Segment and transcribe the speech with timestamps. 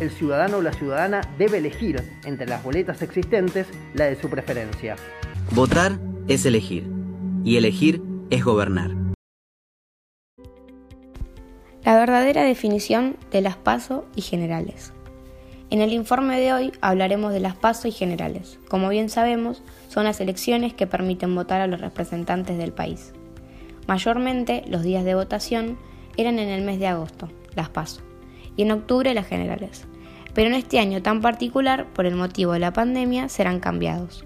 [0.00, 4.96] el ciudadano o la ciudadana debe elegir entre las boletas existentes la de su preferencia.
[5.52, 6.86] Votar es elegir
[7.44, 8.90] y elegir es gobernar.
[11.84, 14.92] La verdadera definición de las PASO y generales.
[15.70, 18.58] En el informe de hoy hablaremos de las PASO y generales.
[18.68, 23.12] Como bien sabemos, son las elecciones que permiten votar a los representantes del país.
[23.86, 25.78] Mayormente, los días de votación
[26.16, 28.05] eran en el mes de agosto, las PASO
[28.56, 29.84] y en octubre las generales.
[30.34, 34.24] Pero en este año tan particular, por el motivo de la pandemia, serán cambiados.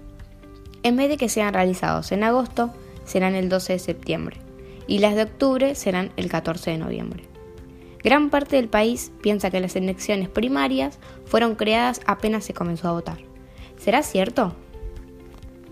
[0.83, 2.73] En vez de que sean realizados en agosto,
[3.05, 4.37] serán el 12 de septiembre
[4.87, 7.23] y las de octubre serán el 14 de noviembre.
[8.03, 12.93] Gran parte del país piensa que las elecciones primarias fueron creadas apenas se comenzó a
[12.93, 13.19] votar.
[13.77, 14.55] ¿Será cierto?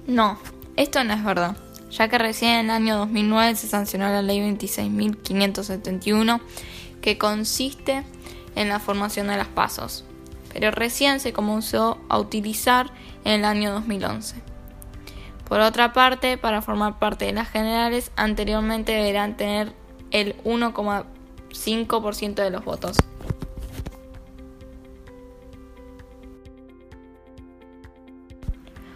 [0.06, 0.40] No,
[0.76, 1.58] esto no es verdad,
[1.92, 6.40] ya que recién en el año 2009 se sancionó la ley 26.571
[7.02, 8.04] que consiste
[8.60, 10.04] en la formación de las pasos,
[10.52, 12.92] pero recién se comenzó a utilizar
[13.24, 14.36] en el año 2011.
[15.48, 19.72] Por otra parte, para formar parte de las generales, anteriormente deberán tener
[20.12, 22.98] el 1,5% de los votos.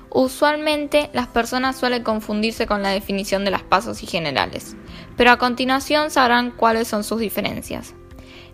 [0.09, 4.75] Usualmente las personas suelen confundirse con la definición de las pasos y generales,
[5.15, 7.95] pero a continuación sabrán cuáles son sus diferencias.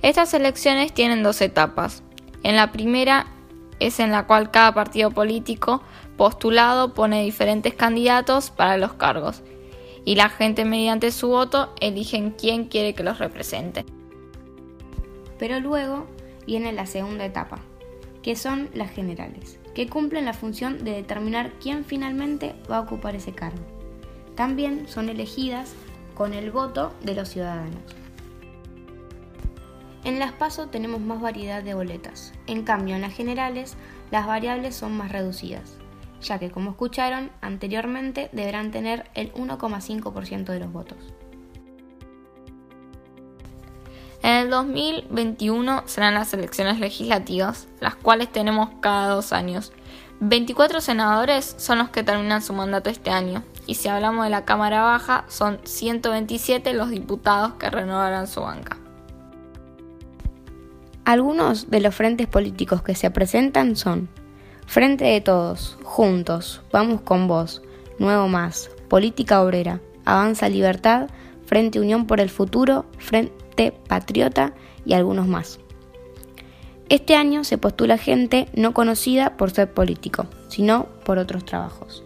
[0.02, 2.04] Estas elecciones tienen dos etapas.
[2.44, 3.28] En la primera
[3.80, 5.82] es en la cual cada partido político
[6.16, 9.42] postulado pone diferentes candidatos para los cargos
[10.06, 13.86] y la gente mediante su voto eligen quién quiere que los represente.
[15.38, 16.08] Pero luego
[16.48, 17.60] viene la segunda etapa,
[18.24, 23.16] que son las generales, que cumplen la función de determinar quién finalmente va a ocupar
[23.16, 23.64] ese cargo.
[24.36, 25.74] También son elegidas
[26.16, 27.99] con el voto de los ciudadanos.
[30.10, 33.76] En las PASO tenemos más variedad de boletas, en cambio en las generales
[34.10, 35.78] las variables son más reducidas,
[36.20, 40.98] ya que como escucharon anteriormente deberán tener el 1,5% de los votos.
[44.24, 49.74] En el 2021 serán las elecciones legislativas, las cuales tenemos cada dos años.
[50.22, 54.44] 24 senadores son los que terminan su mandato este año, y si hablamos de la
[54.44, 58.80] Cámara Baja, son 127 los diputados que renovarán su banca.
[61.10, 64.10] Algunos de los frentes políticos que se presentan son
[64.68, 67.64] Frente de Todos, Juntos, Vamos con Vos,
[67.98, 71.10] Nuevo Más, Política Obrera, Avanza Libertad,
[71.48, 74.54] Frente Unión por el Futuro, Frente Patriota
[74.86, 75.60] y algunos más.
[76.90, 82.04] Este año se postula gente no conocida por ser político, sino por otros trabajos.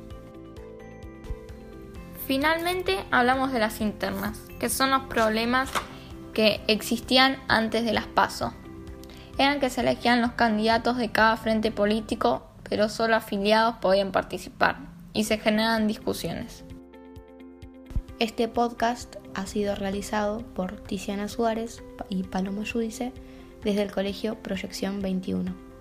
[2.25, 5.69] Finalmente hablamos de las internas, que son los problemas
[6.33, 8.53] que existían antes de las PASO
[9.37, 14.77] eran que se elegían los candidatos de cada frente político, pero solo afiliados podían participar
[15.13, 16.63] y se generan discusiones.
[18.19, 23.11] Este podcast ha sido realizado por Tiziana Suárez y Paloma Yudice
[23.63, 25.72] desde el Colegio Proyección 21.